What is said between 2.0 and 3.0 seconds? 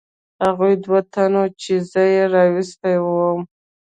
یې راوستی